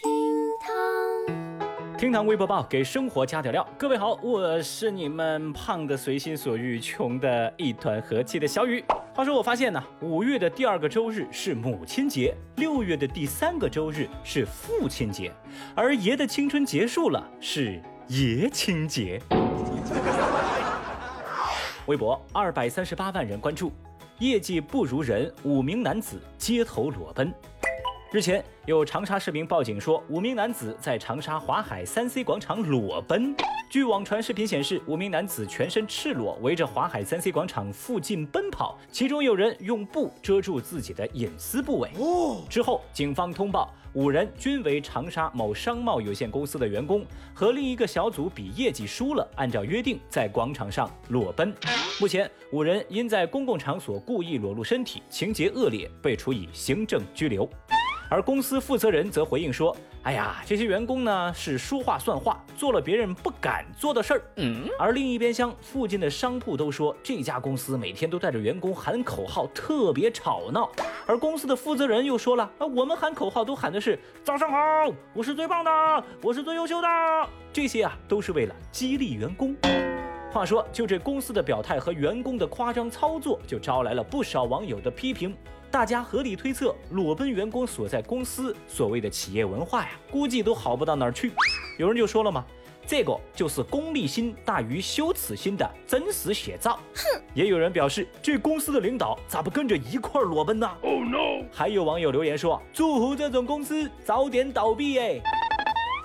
[0.00, 0.08] 厅
[0.60, 3.66] 堂厅堂微博报给生活加点料。
[3.76, 8.84] 各位好，我是你们胖的随心所欲、穷的一团和气的小雨。
[9.12, 15.32] 话说我发现呢，五月的第二个周日是母亲节，六月的第三个周日是父亲节，
[15.74, 19.20] 而爷的青春结束了是爷青节。
[21.86, 23.72] 微博二百三十八万人关注，
[24.20, 27.34] 业绩不如人，五名男子街头裸奔。
[28.10, 33.36] 日前，有长沙市民报警说，五名男子在长沙华海三 C 广场裸奔。
[33.68, 41.90] 据网传视频显示，五名男子全身赤裸，围着华海三 C 广场附近奔跑，其中有人用布遮住自己的隐私部位。
[42.48, 47.04] 之后，警方通报，五人均为长沙某商贸有限公司的员工，
[47.34, 51.54] 和另一个小组比业绩输了，按照约定在广场上裸奔。
[52.00, 57.46] 目前，五人因在公共场所故意裸露身体，情节恶劣，被处以行政拘留。
[58.10, 64.66] 而公司负责人则回应说：“哎呀，这些员工呢是说话算话，做了别人不敢做的事儿。”嗯。
[64.78, 70.70] 而另一边厢，附近的商铺都说这家公司每天都带着员工喊口号，特别吵闹。
[71.06, 74.56] 而公司的负责人又说了：“啊，我们喊口号都喊的是早上好，
[75.12, 76.88] 我是最棒的，我是最优秀的。
[77.52, 79.54] 这些啊都是为了激励员工。”
[80.32, 85.34] 话说，就这公司的表态和员工的夸张操作，就招来了不少网友的批评。
[85.70, 91.32] 大家合理推测，裸奔员工所在公司所谓的企业文化呀，估计都好不到哪儿去。
[91.78, 92.42] 有人就说了嘛，
[92.86, 96.80] 这个就是功利心大于羞耻心的真实写照。
[96.94, 97.20] 哼！
[97.34, 101.44] 也有人表示，这公司的领导咋不跟着一块裸奔呢？Oh no！
[101.52, 105.20] 还有网友留言说，祝福这种公司早点倒闭哎。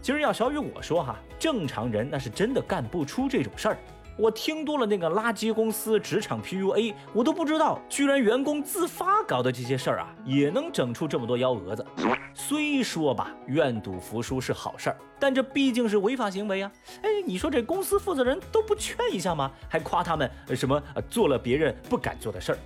[0.00, 3.78] 其实要小雨我说哈，正常人那是真的干不出这种事儿。
[4.18, 11.86] 我听多了那个垃圾公司职场 PUA，我都不知道，居然员工自发搞的这些事儿啊，也能整出这么多幺蛾子。
[12.34, 16.72] 虽说吧，愿赌服输是好事儿，但这毕竟是违法行为啊！
[17.02, 19.52] 哎，你说这公司负责人都不劝一下吗？
[19.68, 22.58] 还夸他们什么做了别人不敢做的事儿？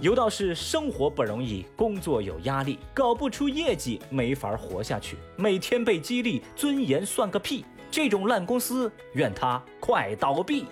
[0.00, 7.64] 有道是生活不容易，工作有压力，搞不出业绩没法活下去，每天被激励，尊严算个屁！
[7.90, 10.66] 这种烂公司，愿它快倒闭！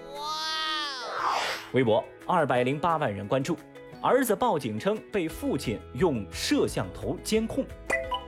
[1.72, 3.56] 微博二百零八万人关注，
[4.00, 7.64] 儿子报警称被父亲用摄像头监控。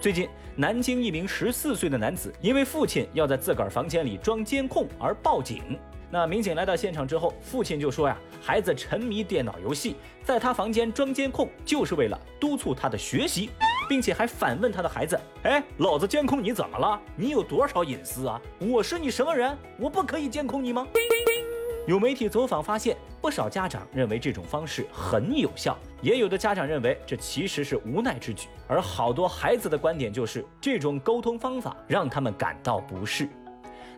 [0.00, 5.78] 最近，南京一名十四岁的男子因为父亲要在自个儿房间里装监控而报警。
[6.10, 13.50] 那民警来到现场之后，父亲就说呀，孩子沉迷电脑游戏，在他房间装监控就是为了督促他的学习。
[13.88, 17.00] 并且还反问他的孩子：“哎，老子监控你怎么了？
[17.16, 18.40] 你有多少隐私啊？
[18.58, 19.56] 我是你什么人？
[19.78, 20.86] 我不可以监控你吗？”
[21.86, 28.48] 有媒体走访发现，不少家长认为这种方式很有效，也有的家长认为这其实是无奈之举。
[28.66, 33.28] 而好多孩子的观点就是，这种沟通方法让他们感到不适。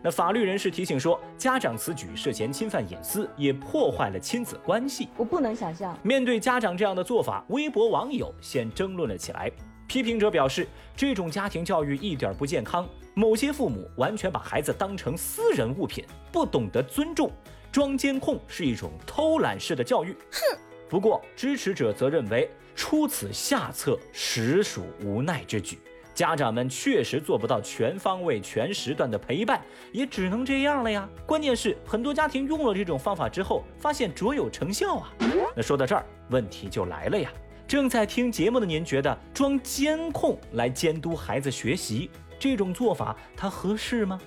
[0.03, 5.09] 那法律人士提醒说，家长此举涉嫌侵犯隐私，也破坏了亲子关系。
[5.17, 9.51] 我不能想象，面对家长这样的做法，微博网友先争论了起来。
[9.89, 12.87] 批评者表示，这种家庭教育一点不健康。
[13.15, 17.31] 某些父母完全把孩子当成私人物品，不懂得尊重。
[17.71, 20.15] 装监控是一种偷懒式的教育。
[20.31, 20.59] 哼！
[20.87, 25.79] 不过支持者则认为，出此下策实属无奈之举。
[26.13, 29.59] 家长们确实做不到全方位、全时段的陪伴，
[29.91, 31.09] 也只能这样了呀。
[31.25, 35.11] 关键是，很多家庭用了这种方法之后，发现卓有成效啊。
[35.55, 37.31] 那说到这儿，问题就来了呀。
[37.69, 42.09] 正在听节目的您，觉得装监控来监督孩子学习
[42.39, 44.19] 这种做法，它合适吗？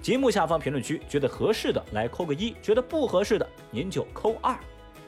[0.00, 4.56] 节目下方评论区觉得合适的来扣个一，觉得不合适的您就扣二。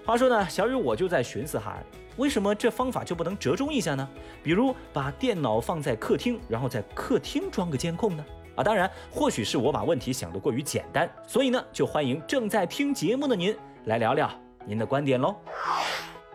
[0.05, 1.79] 话说呢，小雨我就在寻思哈，
[2.19, 4.07] 为什么这方法就不能折中一下呢？
[4.43, 8.23] 比如把电脑放在客厅，然后在客厅装个监控呢？
[8.57, 13.57] 啊，当然，或许是我把问题想得过于简单，所以呢，就欢迎正在听节目的您
[13.87, 14.31] 来聊聊
[14.67, 15.35] 您的观点喽。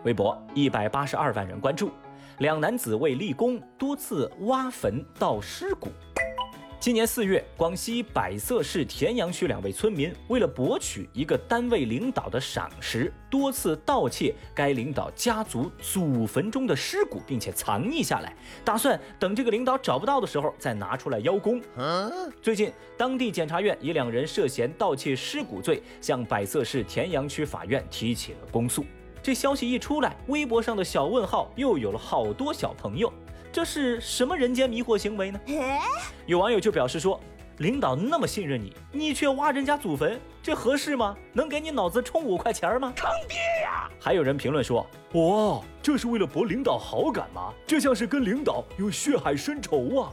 [0.04, 1.90] 微博一百八十二万人关注，
[2.38, 5.88] 两男子为立功多次挖坟盗尸骨。
[6.78, 21.58] 今年四月，广西百色市田阳区两位村民为了博取一个单位领导的赏识，多次盗窃该领导家族祖坟中的尸骨，并且藏匿下来，打算等这个领导找不到的时候再拿出来邀功。
[22.42, 28.84] 最近，当地检察院以两人涉嫌盗窃尸骨罪，向百色市田阳区法院提起了公诉。
[29.24, 33.10] 这消息一出来，微博上的小问号又有了好多小朋友，
[33.50, 35.40] 这是什么人间迷惑行为呢？
[36.26, 37.18] 有网友就表示说，
[37.56, 41.16] 领导那么信任你，你却挖人家祖坟，这合适吗？
[41.32, 42.92] 能给你脑子充五块钱吗？
[42.94, 43.88] 坑爹呀！
[43.98, 47.50] 还有人评论说，哇，这是为了博领导好感吗？
[47.66, 50.12] 这像是跟领导有血海深仇啊！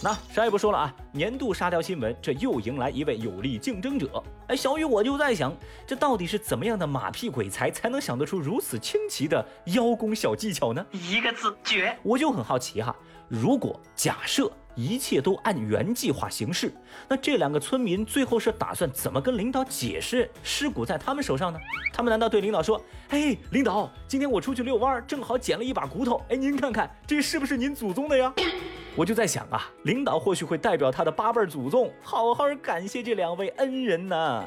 [0.00, 4.22] 那啥也不说了啊，年度沙雕新闻，这又迎来一位有力竞争者。
[4.46, 5.52] 哎，小雨我就在想，
[5.84, 10.86] 这到底是怎么样的马屁鬼才才能想得出如此清奇的邀功小技巧呢？
[10.92, 11.98] 一个字绝！
[12.04, 12.94] 我就很好奇哈，
[13.26, 14.48] 如果假设
[14.78, 16.72] 一切都按原计划行事，
[17.08, 21.58] 那这两个村民最后是打算怎么跟领导解释尸骨在他们手上呢？
[21.92, 22.80] 他们难道对领导说
[23.10, 28.32] ：“哎，领导，今天我出去遛弯，正好捡了一把骨头，哎，您看看这是不是您祖宗的呀？”
[28.94, 34.44] 我就在想啊，领导或许会代表他的八辈儿祖宗，好好感谢这两位恩人呢。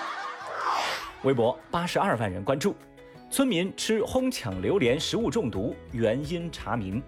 [1.24, 2.74] 微博八十二万人关注，
[3.30, 7.02] 村民吃哄抢榴莲食物中毒，原因查明。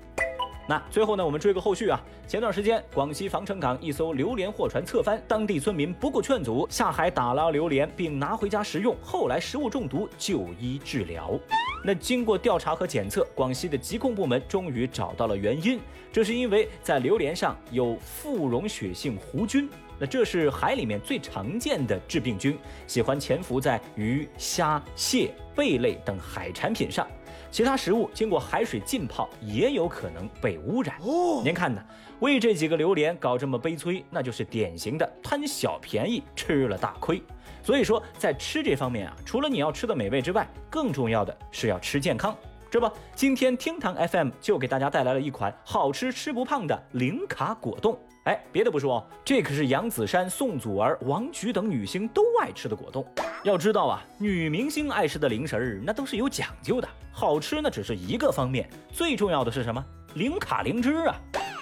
[0.72, 2.02] 那最后呢，我们追个后续啊。
[2.26, 11.38] 前段时间，广西防城港一艘榴莲货船侧翻，当地村民不顾劝阻下海打捞榴莲，并拿回家食用，后来食物中毒就医治疗。
[11.84, 15.78] 那经过调查和检测，广西的疾控部门终于找到了原因，
[16.10, 19.68] 这是因为在榴莲上有富溶血性弧菌。
[19.98, 27.06] 那这是海里面最常见的致病菌，喜欢潜伏在鱼、虾、蟹、贝类等海产品上。
[27.52, 30.96] 其他食物经过海水浸泡也有可能被污染。
[31.02, 31.84] 哦，您看呢，
[32.20, 37.22] 为这几个榴莲搞这么悲催，那就是典型的贪小便宜吃了大亏。
[37.62, 42.34] 所以说，在吃这方面啊，除了你要吃的美味之外，更重要的是要吃健康。
[42.72, 48.00] 这不，今天厅堂 FM 就给大家带来了一款好吃吃不胖的零卡果冻。
[48.24, 53.06] 哎，别的不说，这可是杨子姗、宋祖儿、王菊等女星都爱吃的果冻。
[53.44, 59.84] 要知道啊，女明星爱吃的零食儿那都是有讲究的，好吃那只是一个方面，最重要的是什么？
[60.14, 61.14] 零卡零脂啊！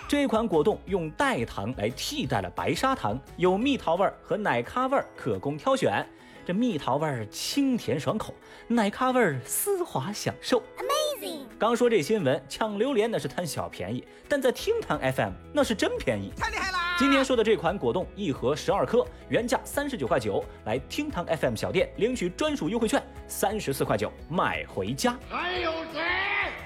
[0.06, 6.06] 这款果冻用代糖来替代了白砂糖，有蜜桃味儿和奶咖味儿可供挑选。
[6.44, 8.34] 这蜜桃味儿清甜爽口，
[8.66, 10.62] 奶咖味儿丝滑享受。
[10.78, 11.40] Amazing！
[11.58, 16.78] 刚说这新闻，抢榴莲那是贪小便宜，但在厅堂 FM 那是真便宜，太厉害了！
[16.98, 25.16] 今天说的这款果冻，一盒十二颗，原价三十九块九，来厅堂 FM 小店领取专属优惠券，三十四块九买回家。
[25.28, 26.00] 还有谁？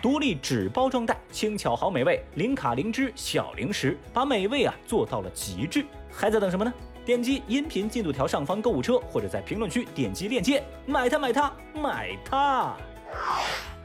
[0.01, 5.85] 独立纸包装袋，轻巧好美味，零卡零脂小零食，把美味啊做到了极致。
[6.11, 6.73] 还在等什么呢？
[7.05, 12.75] 点击音频进度条上方购物车，或者在评论区点击链接，买它买它买它。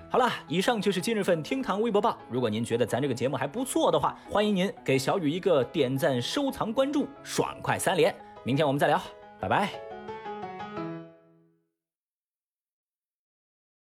[0.09, 2.17] 好了，以上就是今日份厅堂微博报。
[2.29, 8.15] 如果您觉得咱这个节目还不错的话，欢迎您给小雨一个点赞、收藏、关注，爽快三连。
[8.43, 8.99] 明天我们再聊，
[9.39, 9.88] 拜拜。